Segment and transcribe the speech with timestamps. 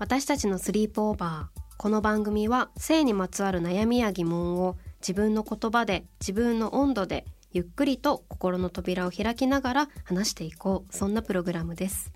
[0.00, 1.60] 私たちのスリープオーバー。
[1.76, 10.92] この番組は性にまつわる悩みや疑問を自分の言葉で自分の温度でゆっくりと心の扉を開きながら話していこう。
[10.94, 12.12] そんなプログラムです。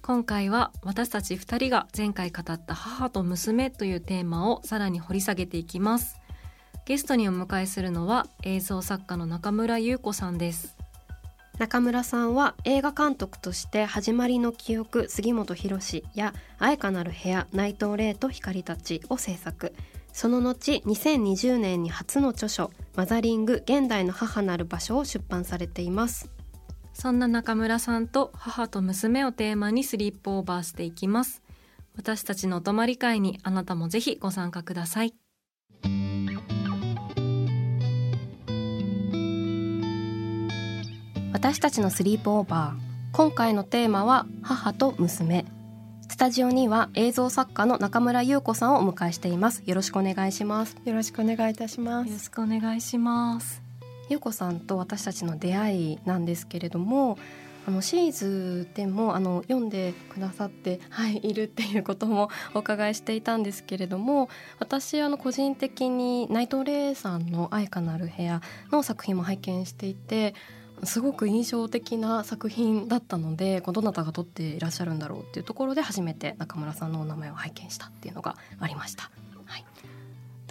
[0.00, 6.16] 今回は私たち2人が前回語った母と娘というテーマをさらに掘り下げていきます。
[6.86, 10.78] ゲストにお迎えするのは映像作家の中村優子さんです。
[11.58, 19.74] 中村さんは映画監督として「始まりの記憶」杉本博や「愛かなる部屋」内藤霊と光たちを制作。
[20.12, 26.30] その後2020年に初の著書「マザリング現代の母なる場所」を出版されています。
[26.94, 31.42] そんな中村さんと母と娘をテーマにスリープオーバーしていきます。
[31.96, 35.14] 私たちのお泊まり会にあなたもぜひご参加ください。
[41.32, 43.16] 私たちのスリープオーバー。
[43.16, 45.46] 今回のテーマは母と娘。
[46.06, 49.62] スタジオには映像作家の中村優子さんをお迎えしています。
[49.64, 50.76] よろしくお願いします。
[50.84, 52.08] よろしくお願いいたします。
[52.08, 53.62] よろしくお願いします。
[54.10, 57.16] 優子さんと私たちの出会いなんですけれども
[57.66, 64.28] あのシーズでもあの読んでくださって、はい、いるっていうこともお伺いしていたんですけれども
[64.58, 70.34] 私あの個人的に内藤玲さんの「愛かなる部屋」の作品も拝見していて
[70.84, 79.10] すごく印象的な作品だったのでどなたが撮っていらっしゃるんだろうっていうところで初めて中村さんのお名前を拝見したっていうのがありました。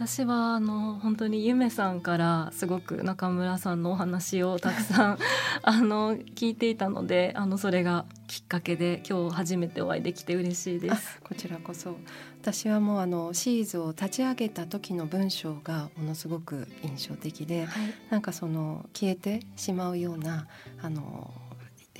[0.03, 5.19] 私はあの本当にゆめさんからすごく中村さんのお話をたくさん
[5.61, 11.21] あの聞いていたのであのそれがきっかけで今日初めてお会いできて嬉しいです。
[11.21, 11.97] こちらこそ
[12.41, 20.47] 私はもうあのシーズを立ち上げた時の文章がものすごく印象的で、はい、なんかその消えてしまうような
[20.81, 21.31] あの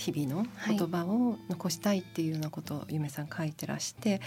[0.01, 4.19] 日々の言葉を残したいっていうようなことをゆめさん書いてらして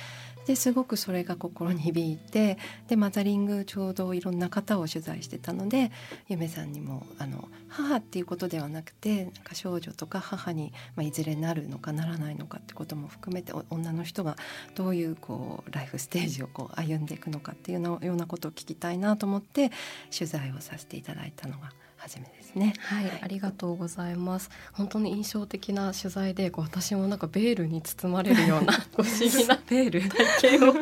[0.46, 5.90] ですごくそれが心に響いてでマザリングちょうどいろんな方を取材してたので
[6.28, 14.36] ゆめさんにもあの母っていうことではなくてなんか少女とか母に、まあ、いずれなるのかならないのかってことも含めて女の人が
[14.76, 19.72] どういうこうライフステージをこう歩んでいくのかっていうようなことを聞きたいなと思って
[20.16, 21.72] 取材をさせていただいたのが
[22.04, 22.74] 初めですね。
[22.80, 24.50] はい、ありがとうございます。
[24.72, 30.08] 本当に印象的な取材で、こう私もなんかベールに包まれるような 不思議なベール？
[30.40, 30.74] 体験を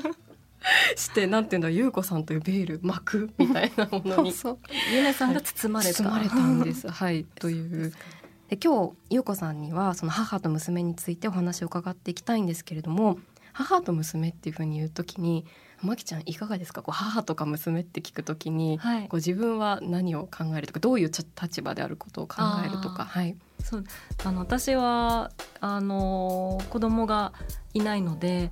[0.97, 4.35] してなんていうんだ優子さんというベール膜みたいなものに。
[4.93, 6.89] ゆめさんが包まれた、包まれたんです。
[6.91, 7.93] はいという。
[8.49, 13.19] で今日優子さんにはその母と娘についてお話を伺っていきたいんですけれども
[13.53, 15.47] 母と娘っていうふうに言うときに
[15.83, 16.83] まきちゃんいかがですか？
[16.83, 23.05] こう母とか娘って聞くときに、はい、こう自分は何を考えるとかどういう立場であることを考えるとか。
[23.05, 23.85] はい、そう
[24.25, 27.33] あの私はあの子供が
[27.75, 28.51] いないので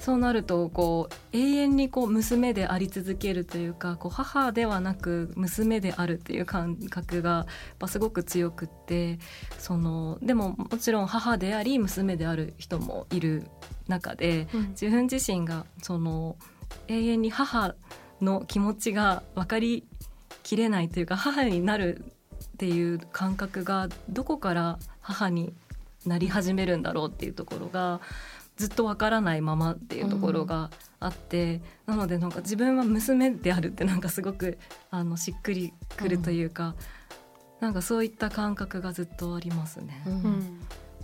[0.00, 7.46] そうなるとこう永遠にこう娘であり続けるというかこう母ではなく娘であるっていう感覚が
[7.86, 9.18] すごく強くって
[9.58, 13.46] そのでももちろん母であり娘である人もいる
[13.86, 16.36] 中で、うん、自分自身がその
[16.88, 17.74] 永遠に母
[18.20, 19.84] の気持ちが分かり
[20.42, 22.04] きれないというか母になる
[22.54, 25.54] っていう感覚がどこから母に
[26.06, 28.00] なり始めるんだろうっていうところが
[28.56, 34.58] ずっとわからないままっていうところがあって、うん、なのでなんか自分は娘であるってなんかすごく
[34.90, 36.74] あのしっくりくるというか、うん、
[37.60, 40.02] なんかそういった感覚がずっとありますね。
[40.06, 40.60] うん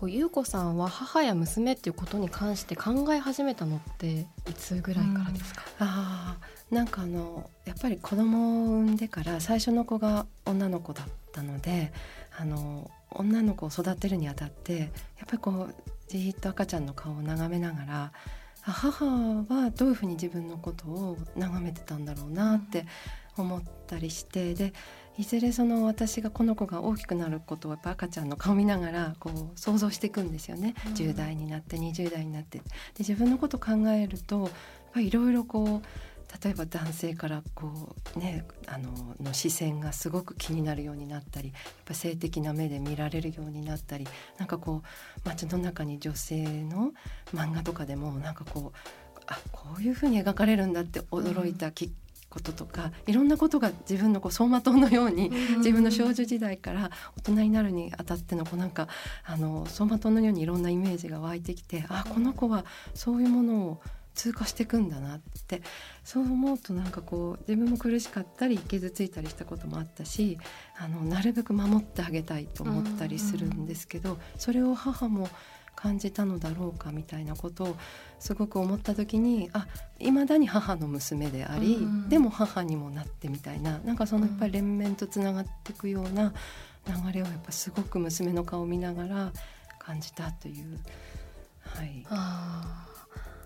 [0.08, 6.38] 優子さんは母や娘っていうことに関して考え始めたのっていつぐらいからですか、うん、あ
[6.70, 11.93] なんかあのやっぱり子供を産んでから最初の子が女の子だったので
[12.38, 14.88] あの女の子を育てるにあたってやっ
[15.26, 15.75] ぱりこう
[16.08, 18.12] じっと赤ちゃんの顔を眺めながら
[18.62, 19.06] 母
[19.49, 22.87] はどういうふうに自分のことを眺めてたんだろうなって
[23.37, 24.73] 思ったりしてで
[25.20, 32.58] いずれその私がこの子が大きくなることをやっぱ赤ちゃんの顔見ながらこう想像していくんですよね、うん、10代になって20代になって。
[32.58, 32.64] で
[33.00, 34.50] 自分のこと考えると
[34.96, 44.08] いろいろこう例えば男性からこうねあのの視線がすごく気になるようになったりやっぱ性的な目で見られるようになったり
[44.38, 46.93] なんかこう街の中に女性の
[47.34, 51.93] 漫画とかでもなんかこうあこういうふうに描かれるんだって驚いたき、
[52.31, 58.88] こととかいろんなことが自分のこう走馬灯のように自分の少女時代から大人になるにあたってのこうなんか
[59.25, 63.81] あの走馬灯のようにいろんなイメージが湧いてきてあこの子はそういうものを
[64.15, 65.62] 通過していくんだなって
[66.05, 70.38] そう思うとなんかこう自分も苦しかったり傷ついたりしたこともあったし
[70.79, 75.29] あのなるべく守ってあげたいと思ったりするんですけどそれを母も
[75.75, 77.76] 感じたのだろうかみたいなことを
[78.19, 79.67] すごく思った時にあ
[79.99, 86.34] 未だに母の娘であり、うん、でも母にもなってみたいななんかそのやっぱり連綿とつながっていくような
[86.87, 89.32] 流れをやっぱすごく娘の顔を見ながら
[89.78, 90.78] 感じたという。
[91.62, 92.87] はい、あ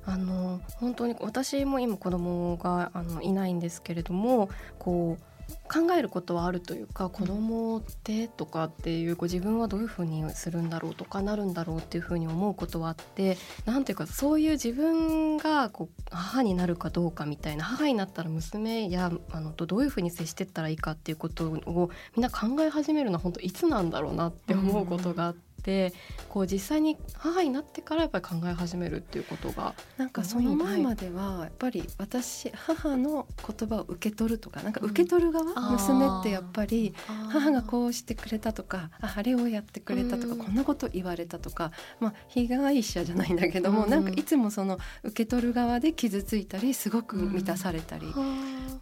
[0.06, 4.48] あの本当に私も今子供があのいないんですけれども
[4.78, 5.33] こう
[5.69, 25.75] 考えることはあるというか子供ってとかっていうこう自分はどういうふうにするんだろうとかなるんだろうっていうふうに思うことはあってなんていうかそういう自分がこう母になるかどうかみたいな母になったら娘やあのとどういうふうに接してったらいいかっていうことをみんな考え始めるのは本当いつなんだろうなって思うことがあって。
[25.75, 25.93] て
[26.28, 33.26] こう実際に母になってからやっぱり考え始めるっていうことがなんかその前まではやっぱり私母の
[33.58, 36.94] 言葉を受け取るとかなんか受け取る側、うん、娘ってやっぱり
[37.31, 48.06] 母がこうしてくれたとかああれをやってくれたとか、うん、こんなこと言われたとか、まあ、被害者じゃないんだけども、うん、なんかいつもその受け取る側で傷ついたりすごく満たされたり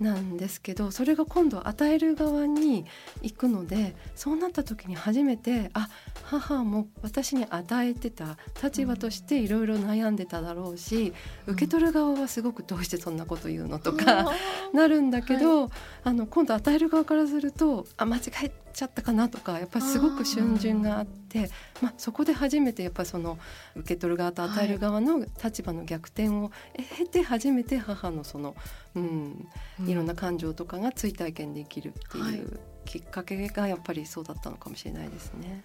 [0.00, 2.86] なんですけど、それが今度与える側に
[3.20, 5.88] 行くのでそうなった時に初めてあ
[6.24, 6.71] 母も
[7.02, 11.12] 私に与えてた立場としていろいろ悩んでただろうし、
[11.46, 14.32] 受け取る側はすごくどうしてそんなこと言うのとか、
[14.72, 15.70] なるんだけど、はい、
[16.04, 23.38] あの今度与える側からするとあ間違えちゃったかなとかやっぱりすごく瞬順があってまあ、そこで初めてやっぱその
[23.74, 26.52] 受け取る側と与える側の立場の逆転を
[26.96, 28.54] 経て初めて母のその、
[28.94, 29.48] うん、
[29.86, 35.64] いろんな感情とかが追体験できるっていうきっかけがやっぱりそうだったのかもしれないですね。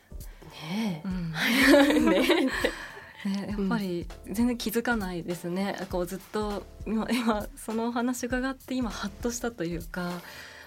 [0.63, 2.49] ねうん、ね。
[3.25, 10.11] ね、やっぱり全然気づかないですね、うん、こうずっと今今そのお話伺って今ハッとしたというか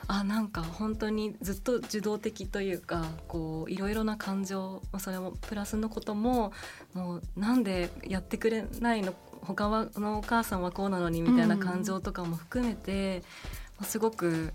[0.09, 6.53] あなんか本当にずっと受動的というかこういろいろな感情それもプラスのことも
[6.95, 13.23] もうなんでやってくれないの他のお母さんはこうなのにみたいな感情とかも含めて、
[13.79, 14.53] うん、すごく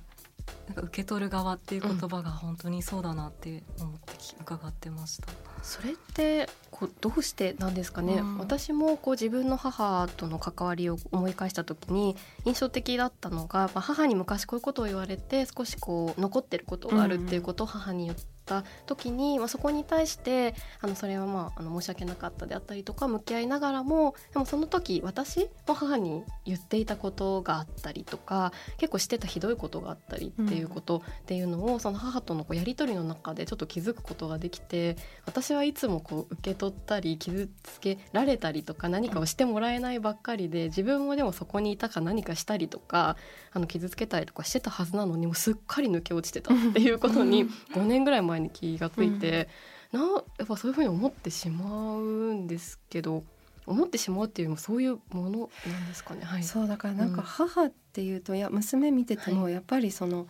[0.68, 5.28] なんか受け取る側っていう言葉が本当にそうだなって思って伺ってました。
[5.62, 12.16] それってこうどうしてなんですかね、うん、私もこう自分の母との関わりを思い返した時に
[12.46, 43.18] 印象的だったのが、まあ、母に昔こういうことを言われて少しこう残ってることがあるっていうことを母に言っった時に、まあ、そこに対してあのそれはまああの申し訳なかったであったりとか向き合いながらもでもその時私も母に言っていたことがあったりとか結構してたひどいことがあったりっていうことっていうのを、その母とのこうやり取りの中でちょっと気づくことができて私はいつもこう受け取ったり傷つけられたりとか何かをしてもらえないばっかりで自分もでもそこにいたか何かしたりとか
[43.54, 49.48] あの傷つけたりとかしてたはずなのにもすっかり抜け落ちてたっていうことに 5年ぐらい前前に気がついて、
[49.94, 53.24] うん、なやっぱそういうふうに思ってしまうんですけど
[53.66, 56.22] 思ってしまうっていうのもそういうものなんですかね。
[56.24, 60.28] はい、そうだからなんか母っていうと、いや娘見ててもやっぱりその、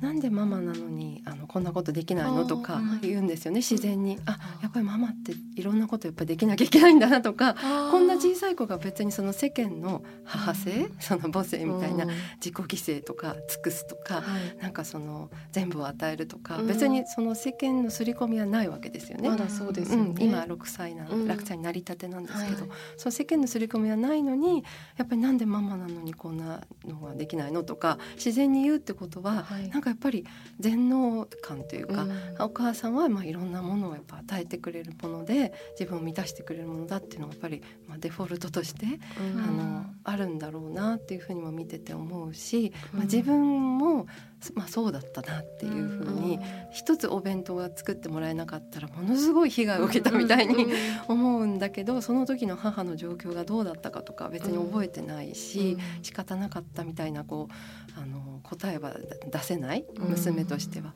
[0.00, 4.18] なんでママなのにあのこんなことできないのとか言うんですよね自然に。
[4.26, 7.54] あやっぱりママっていろんなことやっぱできなきゃいけないんだなとか
[7.90, 14.22] こんな小さい子が別にその世間の母性、その母性みたいな自己犠牲とか尽くすとか、
[14.60, 19.30] なんかその全部を与えるとか、別にその世間の刷り込みはないわけですよね。
[19.30, 20.02] まだそうです、ね。
[20.02, 22.68] うん、今6歳な、落歳になりたてなんですけど、
[22.98, 24.62] その世間の刷り込みはないのに
[24.98, 30.26] やっぱりなんでママなのにこんなのができないのとか自然に言うってことは、はい、なんかやっぱり
[30.60, 38.86] 全能感というか、うん、お母さんはまあいろんなものをやっぱ与えてくれるもので自分を満たしてくれるものだっていうのがやっぱりまあデフォルトとして、
[39.34, 44.06] うん、あのあるんだろうなっていうふうにも見てて思うし、まあ、自分も
[44.54, 46.38] まあ、そうだったなっていうふうに
[46.70, 50.66] 一つお弁当が作ってもらえなかったらものすごい被害を受けたみたいに
[51.08, 58.94] 思うんだけどその時の母の状況がどうだったかとか別に覚えてないし仕方なかったみたいなこうあの答えは
[59.30, 59.84] 出せない？
[59.98, 60.94] 娘としては。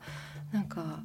[0.53, 1.05] なんか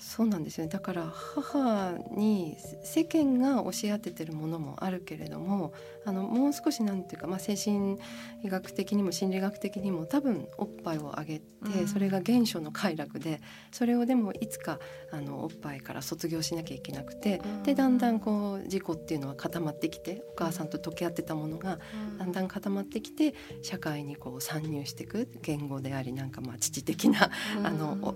[0.00, 0.70] そうなんですよね。
[0.72, 5.74] だから母に世間が押し当ててるものもあるけれども
[6.06, 7.98] あのもう少しなんていうか、まあ、精神
[8.42, 14.78] 医学的にも心理学的にも多分おっぱいをあげて、うん、それが原初の快楽でそれをでもいつか
[15.12, 21.78] あのおっぱいから卒業しなきゃいけなくて、うん、でだんだんこう事故っていうのは固まってきてお母さんと溶け合ってたものが
[22.18, 28.14] だんだん固まってきて社会にこう参入していく言語でありなんかまあ父的な、うん、あのお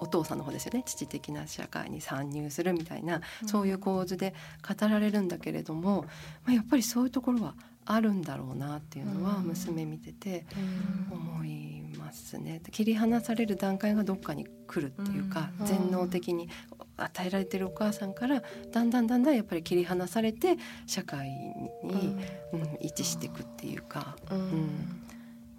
[0.00, 0.82] お父さんの方ですよね。
[0.84, 4.34] 父的な社会に参入するみたいな、そういう構図で
[4.66, 6.06] 語られるんだけれども、
[6.44, 10.44] まあ、やっぱりそういうところはあるんだろうなっていうのは娘見てて
[11.10, 12.60] 思いますね。
[12.70, 16.48] 切り離される段階がどっかに来るっていうか、全能的に
[16.96, 21.30] 与えられてるお母さんからだんだんだんだんやっぱり切り離されて社会
[21.82, 22.16] に、
[22.52, 24.16] うん、位置していくっていうか。
[24.30, 25.06] うん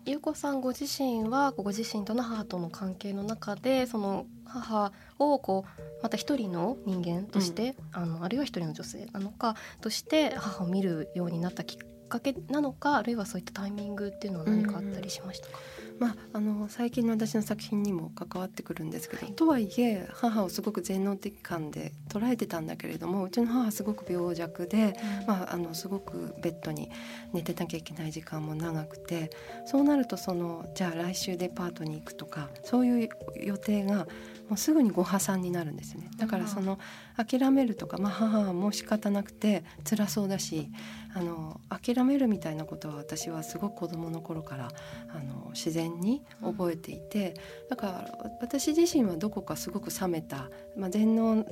[0.06, 26.90] 優子さんご自身はご自身との母との関係の中でその母をこうまた一人の人間として、うん、あのあるいは一人の女性なのかとして母を見るようになったきっかけなのかあるいはそういったタイミングっていうのは何かあったりしましたか、うんまあ、あの最近の私の作品にも関わってくるんですけど、はい、とはいえ母をすごく全能的感で捉えてたんだけれどもうちの母はすごく病弱で、うん、まあ、あのすごくベッドに
[27.34, 29.30] 寝てなきゃいけない時間も長くて
[29.68, 34.08] そうなるとそのじゃあ来週デパートに行くとかそういう予定が
[34.52, 36.12] もうすぐにご破産になるんですよね。
[36.18, 36.78] だからその
[37.16, 40.70] 諦めるとか、まあ、母も仕方なくて辛そうだし
[41.14, 44.68] あの諦めるみたいなことは私はすごく子どもの頃から
[45.10, 47.34] あの自然に覚えていて
[47.70, 51.46] だから私自身はどこかすごく冷めた、まあ、全能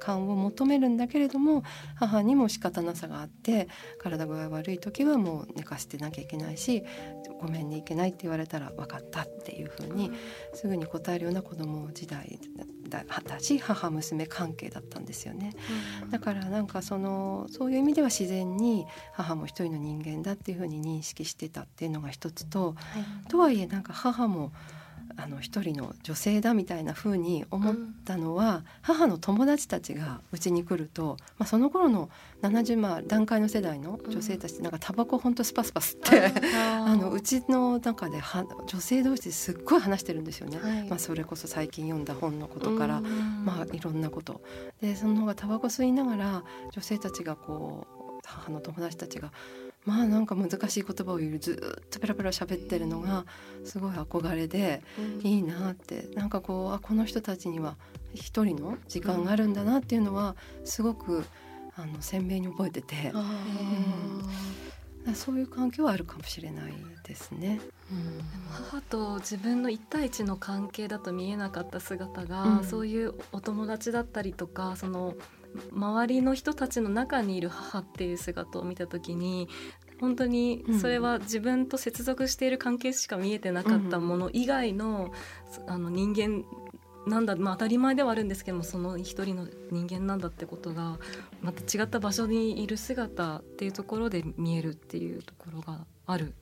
[0.00, 1.62] 感を求めるんだけれども
[1.96, 3.68] 母にも仕方なさがあって
[4.02, 6.84] 体具合悪い時はもう寝かせてなきゃいけないし
[7.40, 10.10] ごめんねいけないって言われたら分かったっていうふうに
[10.54, 12.38] すぐに答えるような子供時代
[12.88, 15.52] だったし母娘関係だったんですよね、
[16.04, 24.52] うん、だからなんかそのそういう意味では自然に母も一人の人間だっていうふうに認識してたっていうのが一つと、はい、とはいえなんか母も
[25.16, 32.10] あの一人の女性だみたいな風に思ったのは、うん、母の友達たちがうちに来ると、まあ、その頃の
[32.42, 44.40] 70まあ段階の世代の女性たち、うん、なんかタバコほんとスパスパ吸って あのうちの中では女性同士ですっごい話してるんですよね、はい、まあ、それこそ最近読んだ本のことから、うん、まあ、いろんなこと。
[44.80, 49.32] でその方がタバコ吸いながら女性たちがこう母の友達たちが
[49.86, 53.24] まあなんか難しい言葉を言うずっとペラペラ喋ってるのが
[53.64, 54.82] すごい憧れで、
[55.22, 57.76] いいなってなんかこうあこの人たちには
[58.12, 61.24] 一人の時間があるんだなっていうのはすごく
[61.76, 63.12] あの鮮明に覚えてて、
[65.06, 66.72] うん、そういう環境はあるかもしれない
[67.04, 67.60] ですね。
[67.92, 75.14] うん、母と自分の一対一の関係だと見えなかった姿が、うん、そういうお友達だったりとかその
[75.72, 79.48] 周りの人たちの中にいる母っていう姿を見た時に
[80.00, 85.12] 本当にそれは自分と接続している関係しか見えてなかったもの以外の,、
[85.66, 86.44] あの人間
[87.06, 90.98] なんだ、まあ、当たり前ではあるんですけどもその一人の人間なんだってことが
[91.40, 96.34] また違った場所にいる姿っていうところで見えるっていうところがある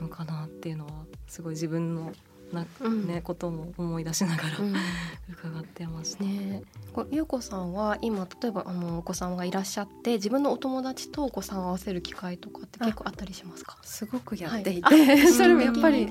[0.00, 0.92] のかなっていうのは
[1.26, 2.12] すごい自分の
[2.52, 4.48] な、ね、うん、ことも思い出しながら、
[5.30, 6.24] 伺ってました。
[6.24, 6.62] ね、
[6.92, 13.78] こ優子さんは今例えばあのお子さんがいらっしゃって自分のお友達とお子さんを合わせる機会とかって結構あったりしますか？
[13.82, 16.08] すごくやっていて、はい、 それもやっぱり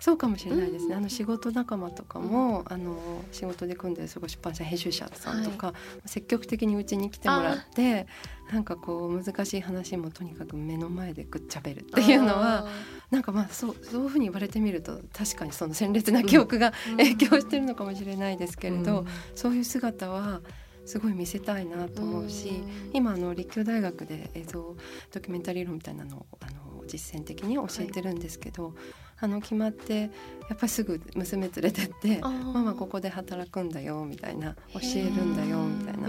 [0.00, 2.96] そうかもしれないですね、あの仕事仲間とかも、あの
[3.32, 5.74] 仕事で組んでるすごい出版社編集者さんとか、は
[6.04, 8.06] い、積極的にうちに来てもらって
[8.52, 12.66] なんかこう難しい話もとにかく目の前でぐっちゃべるっていうのは
[13.10, 20.40] なんかまあそうそういうふうに言われてみると確かにその鮮烈な記憶が影響してるのかもしれないですけれど、うん、そういう姿は
[20.84, 24.76] すごい見せたいなと思うし、うん、今あの立教大学で映像
[25.12, 28.74] ドキュメンタリー論みたいなのをあの実践的に教えてるんですけど、はい、
[29.20, 30.08] あの決まってや
[30.54, 32.30] っぱりすぐ娘連れてって「マ
[32.62, 36.08] マここで働くんだよ」みたいな「教えるんだよ」みたいな。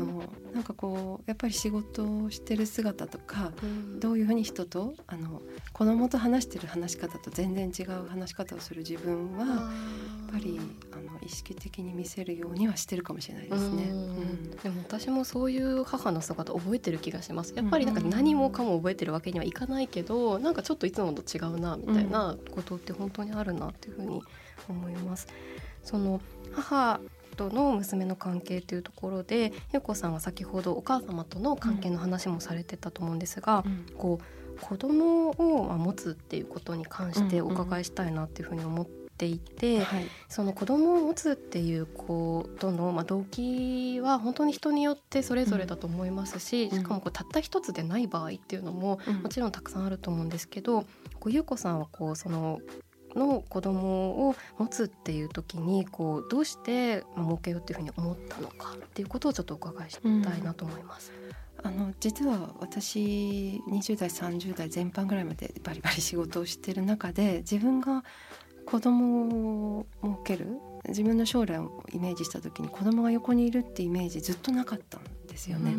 [0.00, 0.22] あの
[0.54, 5.42] なんかこうやっぱり仕事をしてる姿とか、うん、どういうふうに人とあの
[5.72, 9.58] 子供と話してる話し方と全然違う話し方をする自分はやっ
[10.32, 10.58] ぱり
[10.92, 13.84] あの意識的に見せるようにはしてるかもしれないですね。
[13.90, 17.52] うん、でも私もそういう母の姿覚えてる気がします。
[17.54, 24.22] やっぱりなんか何もかも覚えてるわけにはいかないけど、なんかちょっといつもと違うなみたいなことって本当にあるなっていうふうに
[24.68, 25.28] 思います。
[25.84, 26.20] その
[26.52, 27.00] 母
[27.40, 50.82] との娘の関係というところでゆうこさんは先ほどお母様との関係の話もされてたと思うんですが、うん、こう子供を持つっていうことに関してお伺いしたいなっていうふうに思っていて、うんうんはい、その子供を持つっていうことの、まあ、動機は本当に人によってそれぞれだと思いますし、しかもこうたった一つでない場合っていうのももちろんたくさんあると思うんですけど、
[51.18, 52.60] こうゆうこさんはこうその
[53.14, 61.12] の子供を持つっていう時にこうどうして設けようっていうふうに思ったのかっていうことをちょっとお伺いしたいなと思います。
[61.62, 68.04] うん、あの実は私20代30代全般ぐらいまでバリバリ仕事をしてる中で自分が
[68.66, 75.74] 子供を設ける自分の将来をイメージした時に子供が横にいるってイメージずっとなかったんですよね。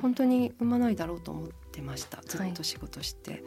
[0.00, 3.30] 本当に産まないだろうと思ってましたずっと仕事して。
[3.30, 3.42] はい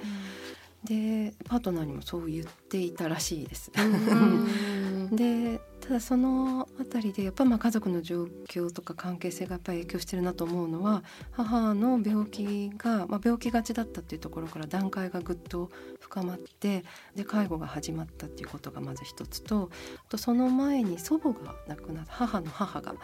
[0.86, 3.72] でパートナーにもそう言っていたらしいです。
[5.12, 16.86] でただその辺りでやっぱまあ家族の状況とか関係性がやっぱり影響してるなと思うのは母の病気が、まあ、病気がちだったっていうところから段階がぐっと深まって
[17.16, 22.96] で介護が始まったっていうことがまず一つとあとその前に祖母が亡くなった母の母が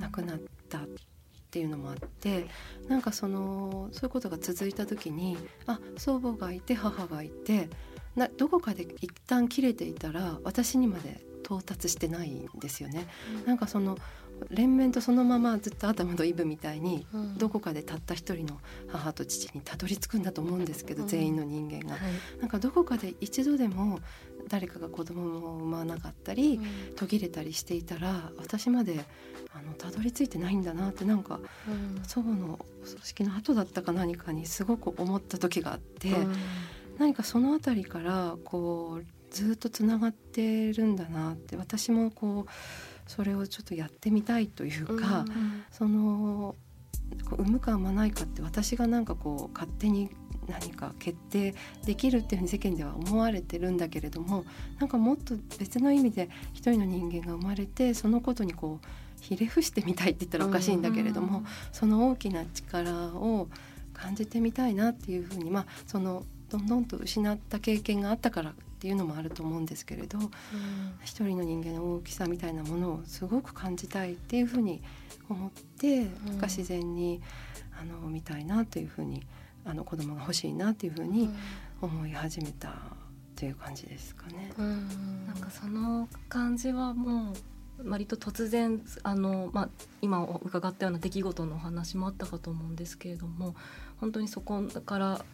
[0.00, 0.88] 亡くなったっ
[1.54, 2.46] ていうのもあって
[2.88, 7.68] なんかそのそういうことが続いた時にあ祖母がいて母がいて
[8.16, 13.06] などこかで一旦切れていたら私にまで到達してないんですよね。
[13.40, 13.96] うん、なんかその
[14.50, 17.06] 連綿とそのままずっと頭のイブみたいに、
[17.38, 18.58] どこかでたった一人の
[18.88, 24.00] 母と父にたどり着くんだと思うんですけど、うん、全員の人間が、はい、なんかどこかで一度でも
[24.48, 26.60] 誰かが子供も産まなかったり、
[26.96, 29.04] 途切れたりしていたら私まで
[29.54, 36.34] あのたどり着いてないんだなってなんか、うん、祖母の葬式の後だったか何かにすごく思った時があって、うん、
[36.98, 42.50] 何かその辺りからこうずっとつながってるんだなって私もこう
[43.06, 46.56] それをちょっとやってみたいというか、うん、その
[47.30, 50.10] 産むか産まないかって私がなんかこう勝手に
[50.48, 54.44] 何か決定できるっていうふうに世間では思われてるんだけれども
[54.78, 58.86] なんかもっと別の意味で一人の人間が生まれてそのことにこう
[59.20, 63.48] ひれ伏してみたいって言ったらおかしいんだけれども、うんその大きな力を
[63.92, 70.30] 感じてみたいなっていうふうにまあそのどんどんと失った経験があったからっていうのもあると思うんですけれど、うん、
[71.02, 74.82] 一人の人間の大きさみたいなものをすごく感じたいっていうふうに
[75.28, 77.20] 思って、うん、自然に
[77.80, 79.26] あの見たいなというふうに
[79.64, 81.30] あの子供が欲しいなっていうふうに
[81.80, 82.74] 思い始めた
[83.36, 84.52] という感じですかね。
[84.58, 87.34] うん、なんかその感じはもう
[87.90, 89.68] 割と突然あの、まあ、
[90.00, 93.54] 今伺ったような出来事のお話もあったかと思うんですけれども
[94.00, 95.24] 本当にそこから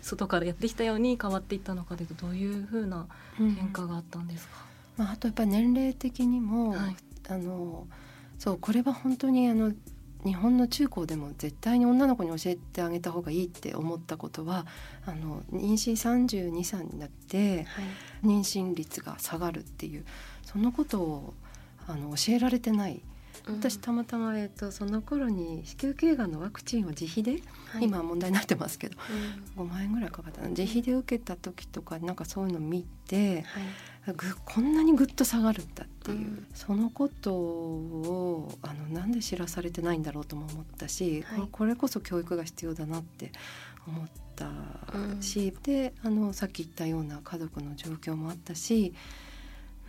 [0.00, 4.54] 外からやってきたように変わっていったのかというとどういうふうな変化があったんですか、
[4.98, 6.96] うん、まあ、あとやっぱり年齢的にも、はい、
[7.28, 7.86] あの
[8.38, 9.72] そうこれは本当にあの
[10.24, 14.66] 日本の中高でも絶対に女の子に教えてあげた方がいいって思ったことは
[15.06, 20.04] あの妊娠32歳になって、はい、妊娠率が下がるっていう
[20.42, 21.34] そのことを
[21.86, 23.02] あの教えられてない。
[23.46, 28.98] 私たまたま、えーと、その頃に子宮頸がんのワクチンを自費で、はい、今問題になってますけど、
[29.56, 33.44] うん、5万円ぐらいかかった自費で受けた時とかなんかそういうの見て、はい、
[34.44, 43.30] こんなにぐっと下がるんだっていう、うん、そのことをあのなんで知らされてないんだろうとも思ったし、はい、これこそ教育が必要だなって
[43.86, 44.46] 思った
[45.20, 48.94] し、うん、であのさっき言ったような家族の状況もあったし、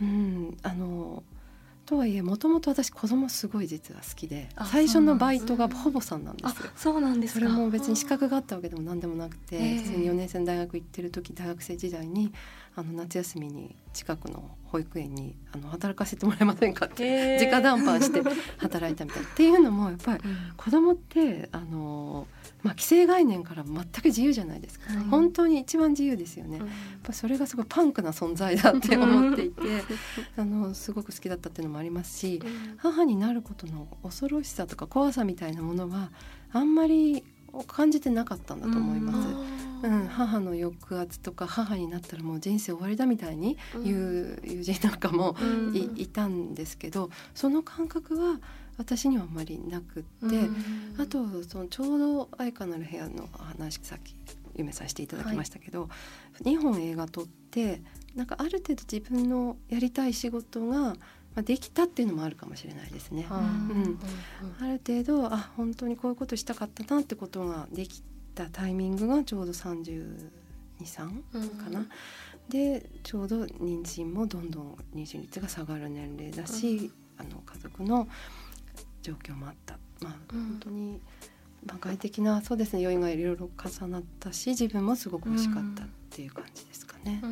[0.00, 1.22] うん、あの
[1.84, 6.70] とはいえもともと私子供すごい実は好きで最初のバイトがほぼさんなんですよ。
[6.76, 12.32] そうなんですそれも別に資格があったわけでも何でもなくて普通に4年生の大学行ってる時大学生時代に
[12.74, 18.22] あの夏休みに近くの保育園にあの働かせてもらえませんかって直談判して
[18.56, 19.22] 働いたみたい。
[19.22, 19.28] な。
[19.28, 20.22] っていうのもやっぱり
[20.56, 22.26] 子供ってあの
[22.62, 29.62] まあ、既成概念から全く自由じゃないですか、はい、本当に一番自由ですよね、うん、やっぱそれがすごいパンクな存在だって 思っていて
[30.36, 36.10] あのすごく好きだったっていうのもありますし、うん、母になることの恐ろしさとか怖さみたいなものは
[36.52, 37.24] あんまり
[37.66, 39.28] 感じてなかったんだと思います。
[39.82, 45.34] うん、母の抑圧とか母になったらもう人生終わりだみたいに言う友人なんかも
[45.96, 48.40] い,、たんですけどその感覚は
[48.78, 50.48] 私にはあんまりなくって、
[50.98, 54.14] あとそのちょうど「愛花なる部屋」の話さっき
[54.54, 55.88] 夢させていただきましたけど、は
[56.40, 57.82] い、2本映画撮って
[58.14, 60.96] なんかある程度自分のやりたい仕事が
[61.40, 63.26] できたっていうのもあるかもしれないですね。
[63.30, 63.98] うん、
[64.60, 68.02] ある程度あ本当にこういうことしたかったなってことができ
[68.34, 70.12] たタイミングがちょうど323
[71.64, 71.86] かな。
[72.50, 78.06] でちょうど妊娠もどんどん妊娠率が下がる年齢だし、あの家族の
[79.00, 79.78] 状況もあった。
[80.02, 81.00] まあ、本当に、
[81.64, 87.22] まあ、外的なそうですね要因がいろいろ重なったし自分もすごく欲しかったっていう感じですかね。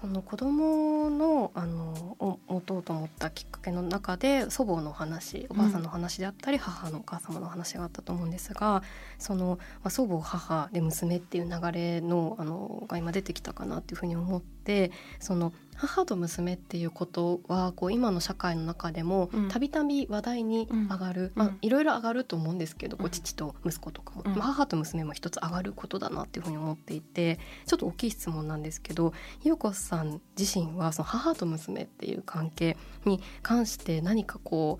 [0.00, 8.82] その子供のあの持とうと思ったきっかけの中で祖母の話お母さんの話であったり、うん、母のお母様の話があったと思うんですが
[9.18, 29.12] その、まあ、祖母母で娘っていう流れのあのが今出てきたかなっていうふうに思ってその母と娘っていうことはこう今の社会の中でもたびたび話題に上がる、うん、まあ、いろいろ上がると思うんですけど、こう父と息子とかも、まあ、母と娘も一つ上がることだなっていうふうに思っていてちょっと大きい質問なんですけど
[29.44, 34.78] 優子さん自身はその母と娘っていう関係に関して何かこ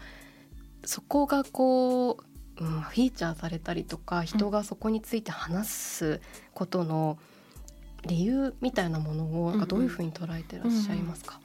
[0.83, 2.13] うそこがこ
[2.59, 6.21] う、うん、フィーチャーされたりとか人がそこについて話す
[6.55, 7.36] ことの、うん
[8.05, 11.41] 理由みたいなものをなんかどういうふうに捉えてらっしゃいますか、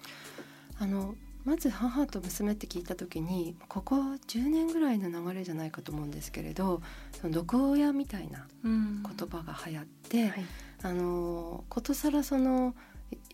[0.81, 3.95] うんうん、あのまず母と娘って聞いた時にここ
[4.27, 6.81] 10年ぐらいの流れじゃないかと思うんですけれど
[7.19, 10.45] その毒親みたいな言葉が流行って、うんはい、
[10.83, 12.75] あのことさらその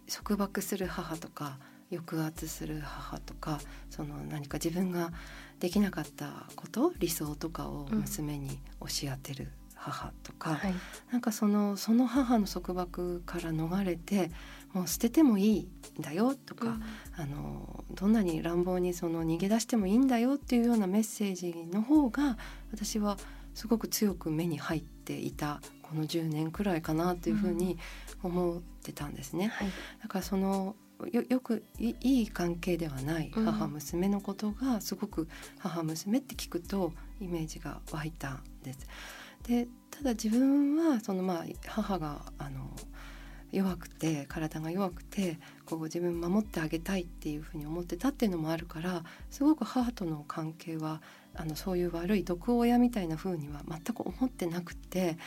[0.09, 1.57] 束縛する母とか
[1.91, 5.11] 抑圧する母とかその何か自分が
[5.59, 9.49] できなかったこと理想とかを娘に押し当てる
[9.87, 10.73] 母とか、はい、
[11.11, 14.31] なんかそのその母の束縛から逃れて
[14.73, 15.59] もう捨ててもいい
[15.99, 16.83] んだよとか、うん、
[17.15, 22.37] あのどんなに乱暴にその逃げ出してもいいんだよっていうようなメッセージの方が
[22.71, 23.17] 私は
[23.53, 27.77] すごく強く目に入っていたこの10年くらいかなというふうに
[28.21, 29.45] 思ってたんですね。
[29.45, 29.67] うんはい、
[30.03, 30.75] だからその
[31.11, 35.27] よよくいい関係ではない母娘のことがすごく
[35.59, 38.79] 母娘って聞くとイメージが湧いたんです。
[39.47, 42.69] でただ自分はそのまあ母があの
[43.51, 51.01] 弱くて体が弱くてこう自分守ってあげたいっていうふうに思ってたっていうのもあるからすごく母との関係は
[51.33, 55.17] あのそういう悪い毒親みたいな風には全く思ってなくて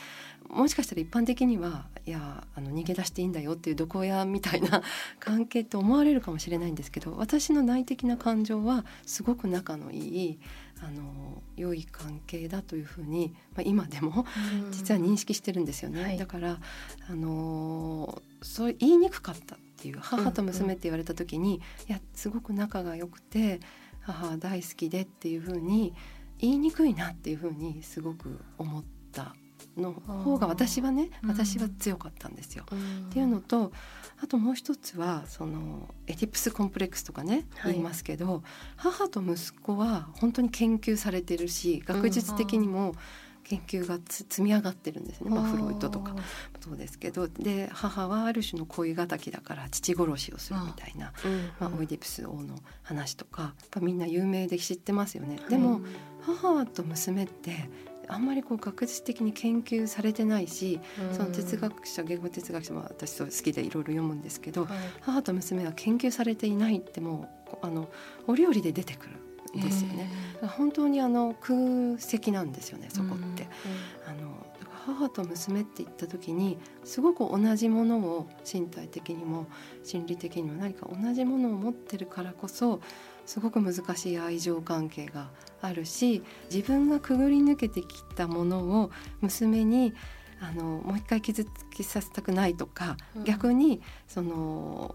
[0.49, 4.83] もしかしたら一般的にはいやあの逃げ出していいんだよっていう毒親みたいな
[5.21, 10.41] 関係って思われるかもしれないんですけど私の内的な感情はすごく仲のいい
[10.83, 14.25] あの良い関係だというふうに、まあ、今でも
[14.71, 16.03] 実は認識してるんですよね。
[16.03, 16.59] はい、だから
[17.09, 23.61] あのそう言いにくかったっていう母と娘って言われた時に、うんうん、いやすごく仲が良くて
[24.01, 25.95] 母大好きでっていうふうに
[26.39, 29.35] 言いにくいなっていうふうにすごく思った
[29.77, 32.65] の方が私はね私は強かったんですよ。
[32.65, 33.73] っていうのと
[34.23, 38.41] あともう一つはそのエディプスコンプレックスとかね言いますけど、はい、
[38.77, 42.95] 母と息子は本当に研究されてるし学術的にも、
[43.45, 46.15] 研究が積み上がってるんですね、まあ、フロイトとか。
[46.61, 51.13] そうですけどで母はある種の恋敵だから父殺しをするみたいな、
[51.59, 55.41] まあ、オイディプス王の話とかみんな有名で知ってますよね。
[55.49, 55.81] でも、
[56.21, 57.71] 母と娘って
[58.13, 60.81] あんまりこう学術的に研究されてないし、
[61.13, 67.89] その哲学者言語哲学者も私好きでいろいろ読むんですけど、はい、母と娘は研究されていないってもうあの
[68.27, 69.17] 折々で出てくる。
[69.55, 70.09] ですよね。
[70.43, 72.89] 本当にあの空席なんですよね。
[72.89, 73.49] そこって。
[74.07, 74.47] あの
[74.87, 79.47] 母と娘って言った時にすごく同じものを身体的にも
[79.85, 82.81] 心理的にも何か同じものを持ってるからこそ
[83.27, 85.29] すごく難しい愛情関係が
[85.63, 89.95] あるし自分がくぐり抜けてきたものを娘に
[90.41, 94.95] あのもう一回傷つけさせたくないとか、うん、逆にその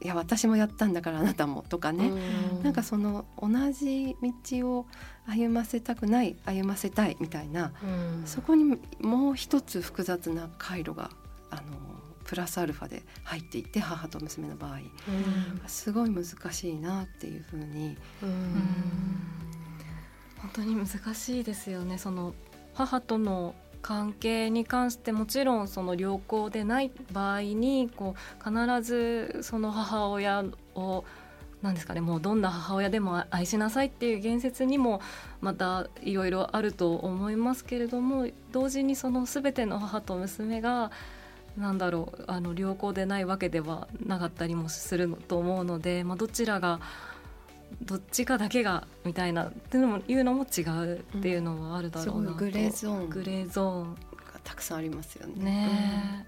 [0.00, 4.16] いや私もやったんだからあなたもとかね、うん、なんかその同じ
[4.50, 4.86] 道を
[5.26, 11.10] 歩ませたくない歩ませたいみたいな、うん、そこにもう一つ複雑な回路が
[11.50, 11.62] あの
[12.32, 14.82] プラスアルファで入っていって母と娘の場合、うん、
[15.66, 17.98] すごい難しいなっていうふうに。
[20.38, 21.98] 本当に難しいですよね。
[21.98, 22.32] その
[22.72, 30.42] 母との関係に関してもちろんその良好でない場合にこう必ずその母親
[30.74, 31.04] を
[31.60, 35.02] 何ですかねもうどんな母親でも愛しなさいっていう言説にも
[35.42, 40.90] またいろいろあると思いますけれども同時にその全ての母と娘が
[41.56, 46.80] なんだろうあの良好でないわけではなかったりもすると思うので、まあ、どちらが
[47.82, 53.96] どっちかだけがみたいなっていうのもいうのも違うっていうのはあるだろうなと、うん、グレーゾーングレーゾーン。
[54.32, 55.44] がたくさんありますよね。
[55.44, 56.26] ね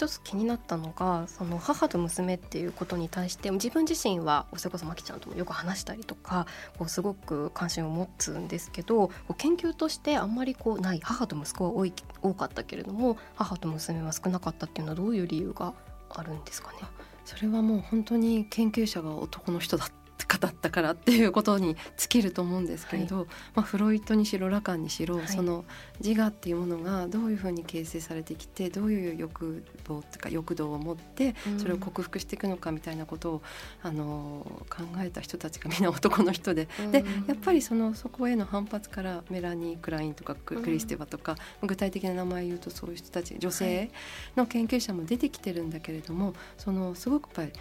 [0.00, 6.46] 一つ気になったのがその母と娘っていうことに対して自分自身はそれこそまきちゃんともよく話したりとか
[6.78, 15.74] こうすごく関心を持つんですけど研究としてあんまりこうない母と息子は多い多かったけれども母と娘は少なかったっていうのはどういう理由が
[16.08, 16.78] あるんですかね？
[17.26, 19.90] それはもう本当に研究者が男の人だっ
[20.40, 25.64] だったからっていうことに尽きると思うんですけれど、はい、まあ、フロイトにしろラカンにしろ、はい、その
[26.04, 33.42] 自我っていうものがどういうふうに形成されてきてどういう欲望とか欲動を持ってそれを克服していくのかみたいなことを、
[33.82, 43.90] あの考えた人たちがみんな男の人で、でやっぱりそのそこへの反発からメラニー・クラインとかクリステバとか、具体的な名前言うとそういう人たち女性
[44.36, 47.52] の研究者も出てきてるんだけれどもそのすごくやっぱり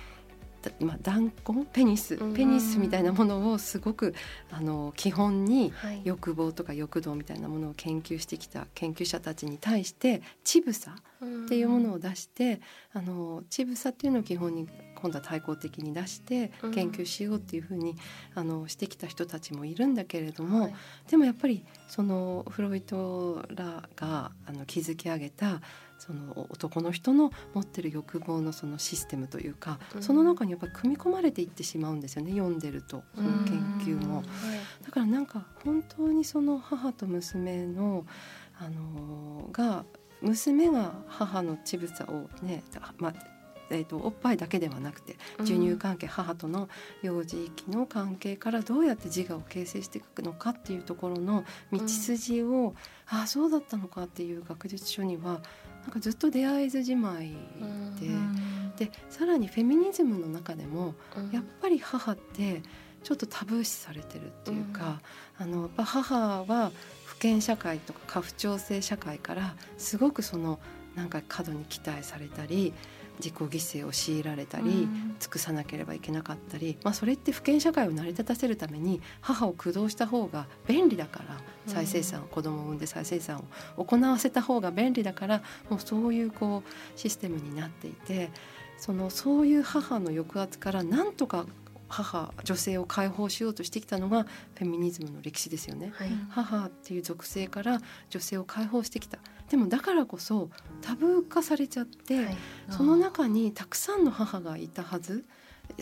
[0.79, 1.65] まあ、弾痕？
[1.65, 2.17] ペニス？
[2.35, 4.13] ペニスみたいなものをすごく
[4.51, 10.91] あの基本に欲望とか欲動みたいなものを研究してきた研究者たちに対して乳房
[11.45, 12.61] っていうものを出して
[12.93, 17.95] あの乳房っていうのを基本に今度は対抗的に出して研究しようっていうふうに
[18.35, 20.75] あのしてきた人たちもいるんだけれども、はい、
[21.09, 25.61] でもやっぱりそのフロイトらがあの築き上げた
[25.99, 34.23] その男の人の持ってる欲望のそのシステムというか、うん、その中にやっぱり組み込まれていってしまうんですよね読んでるとその研究も。
[34.83, 38.05] だからなんか本当にその母と娘の
[38.59, 39.85] あのが
[40.21, 42.63] 娘が母の乳房をね、
[42.97, 43.13] まあ
[43.69, 46.69] えーと、おっぱいだけではなくて授乳関係、うん、母との
[47.01, 52.73] 幼児期の関係からどうやって自我を形成していくのかっていうところの道筋を、うん、
[53.07, 55.41] ああそうだったのかっていう学術書には
[55.89, 57.31] なんかずっと出会えずじまい
[57.99, 60.93] でうん、でさらにフェミニズムの中でも、
[61.31, 62.61] やっぱり母って
[63.01, 65.01] ちょっとタブー視されてるっていうか、
[65.39, 66.71] あのやっぱ母は
[67.07, 70.59] 父権社会とか家父長制社会からすごくその
[70.95, 72.71] なんか過度に期待されたり
[73.19, 74.87] 自己犠牲を強いられたり、
[75.19, 83.43] 尽くさなければいけなかったり、まあ、それって父権社会を成り立たせるために母を駆動した方が便利だから再生産、子供を産んで再生産
[83.77, 88.29] を行わせた方が便利だからもうそういうこうシステムになっていて
[88.77, 91.45] そのそういう母の抑圧からなんとか
[91.89, 94.23] 母女性を解放しようとしてきたのが
[94.55, 99.19] フェミニズムの歴史ですよね、はい、母っていう属性から女性を解放してきた。
[99.49, 100.49] でもだからこそ
[100.81, 102.37] タブー化されちゃって、はい、
[102.69, 105.25] その中にたくさんの母がいたはず。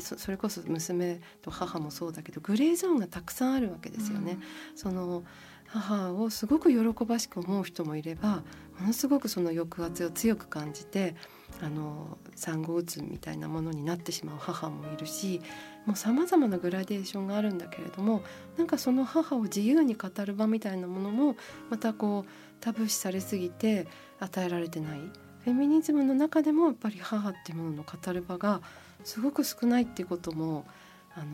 [0.01, 4.33] それこそ娘と母もそうだけどグレーゾーンがたくさんあるわけですよね。
[4.33, 5.23] うん、その
[5.67, 8.43] 母をすごく喜ばしく思う人もいれば
[8.79, 11.15] ものすごくその抑圧を強く感じて
[11.61, 15.41] あの産後うつみたいなものになってしまう母もいるし
[15.87, 18.21] もうさまざまなグラデーションがあるんだけれども
[18.57, 21.35] なんかその母を自由に語る場みたいなものも
[21.69, 23.87] またこうタブー視されすぎて
[24.19, 24.99] 与えられてない。
[25.43, 28.59] フェミニズムの中でもやっぱり母っていうものの語る場が
[29.05, 30.65] すごく少ないっていうことも
[31.15, 31.25] あの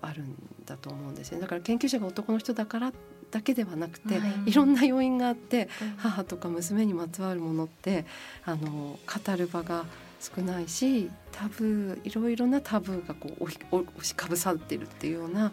[0.00, 2.92] あるんだと思うんですよだから研究者が男の人だから
[3.32, 8.06] だけではなくて、はい、いろんな要因があって、うん、母とか娘にまつわるものって
[8.44, 9.84] あの語る場が
[10.20, 13.54] 少ないしタブーいろいろなタブーがこう押
[14.02, 15.52] しかぶさってるっていうような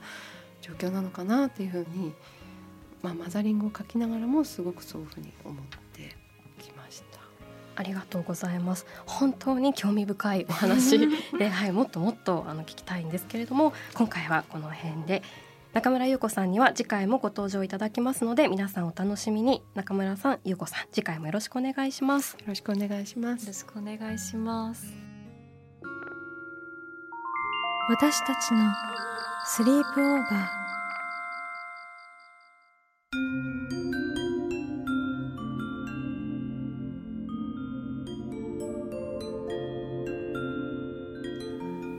[0.62, 2.14] 状況なのかなっていうふうに、
[3.04, 6.16] まあ、マザリングを書きながらもすごくそういうふうに思って
[6.60, 7.20] きました。
[7.78, 8.86] ありがとうございます。
[9.06, 10.98] 本当に興味深いお話
[11.38, 15.22] で、 はい、もっともっとあの聞きたいんですけれども、今回はこの辺で
[15.76, 19.62] 中村優子さんには次回もご登場いただきますので皆さんお楽しみに。
[19.74, 22.38] 中村さん優子さん次回もよろしくお願いします。
[22.40, 23.42] よろしくお願いします。
[23.42, 24.86] よろしくお願いします。
[27.90, 28.74] 私たちの
[29.48, 30.65] スリープオーバー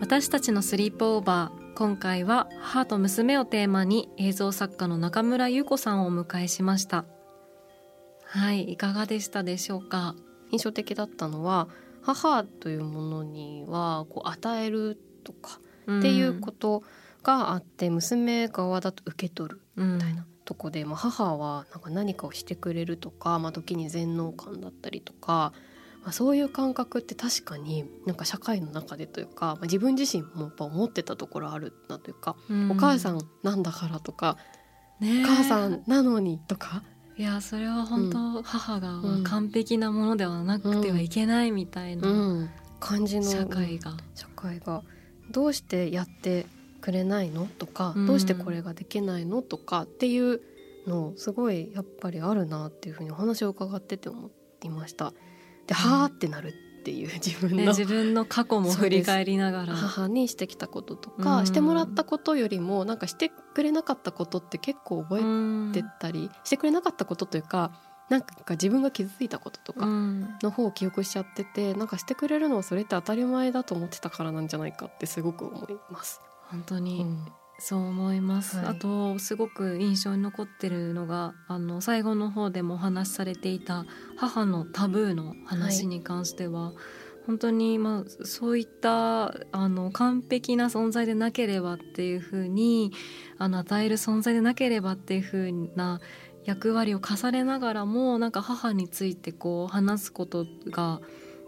[0.07, 7.07] 私たちのスリープオーバー今回は母と娘をテーマに映像作家の中村優子さんをお迎えしました。
[8.25, 10.15] はいいかがでしたでしょうか？
[10.53, 11.67] 印象的だったのは
[12.03, 16.85] 母というものにはこう与えるとかっていうこと
[17.25, 25.53] があって、うん、娘側だと受け取るみたいなとこで、まあ、母はなんか何かをしてくれるとか、まあ、時に全能感だったりとか
[26.07, 34.37] まあ、そういう感覚って確かになんか社会の中でというか、まあ、自分自身もやっぱ思ってたところあるなというか、うん、お母さんなんだからとか、
[35.01, 36.85] ね、お母さんなのにとか。
[37.17, 43.97] いやそれは本当、母が完璧なものではなくてはいけないみたいな感じの社会が。
[44.15, 44.85] 社会が。
[45.33, 46.47] どうしてやって
[46.83, 50.41] くれないのとか、どうしてこれができないのとかっていう
[50.87, 54.31] のすごいやっぱりあるなっていうふうにお話を伺ってて思
[54.63, 55.13] いました。
[55.67, 56.53] ではあってなるっ
[56.85, 59.75] ていう 自分の、ね、自分の過去も振り返りながら。
[59.75, 67.73] 母にしてきたこととか、してもらったことよりもなんかしてくれなかったことって結構覚えてたりしてくれなかったことというか
[68.09, 76.21] なんか自分が傷ついたこととかの方を記憶しちゃってて、うん、なんかしてくれるのはそれって当たり前だと思ってたからなんじゃないかってすごく思います。
[76.51, 77.27] 本当に、うん
[77.59, 86.75] そう思います、はい、あとすごく印象に残ってるのがあの最後の方でもお話しされていた母のタブーの話に関しては、はい、
[87.27, 92.93] 本当に、まあ、そういったあの完璧な存在でなければっていうふうに
[93.39, 96.01] あの与える存在でなければっていうふうな
[96.45, 101.01] 役割を課されながらもなんか母についてこう話すことが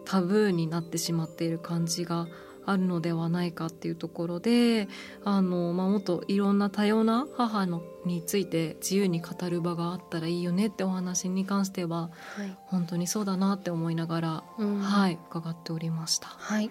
[0.05, 2.27] タブーになってしまっている感じが
[2.69, 4.89] あるのではないかっていうところで
[5.25, 16.29] あの、まあ、もっといろんな多様な母のについて自由に語る場があったらいいよねってお話に関しては、はい、本当にそうだなって思いながら、うん、はい伺っておりました。
[16.29, 16.71] はい。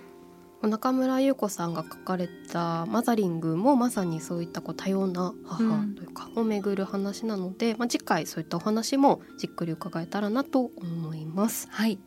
[0.64, 11.68] 中村優子さんが書かれた「マザリング」もまさにそういったこう多様な母というか、をめぐる話なので、まあ、次回そういったお話もじっくり伺えたらなと思います。
[11.70, 12.00] はい。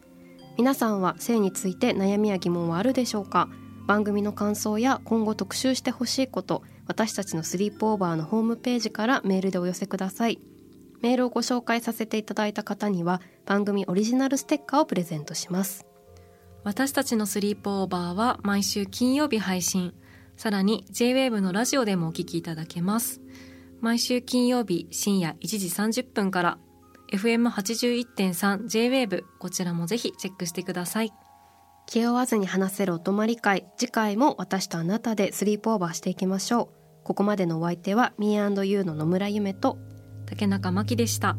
[0.59, 3.49] 皆さんは性について悩みや疑問はあるでしょうか？
[3.91, 10.39] 番組の感想や今後特集してほしいこと私たちのスリープオーバーのホームページからメールでお寄せください。
[11.01, 15.87] メールをご紹介させていただいた方には番組オリジナルステッカーをプレゼントします。
[16.63, 19.93] 私たちのスリープオーバーは毎週金曜日配信。
[20.37, 23.21] さらに JWAVE のラジオでもお聞きいただけます。
[23.81, 26.59] 毎週金曜日深夜1時30分から
[27.13, 31.13] FM81.3 JWAVE こちらもぜひチェックしてください。
[31.91, 33.67] 気負わずに話せるお泊まり会。
[33.77, 37.03] 次回も私とあなたでスリープオーバーしていきましょう。
[37.03, 39.77] ここまでのお相手は Me&You の野村夢と。
[40.25, 41.37] 竹中真希でした。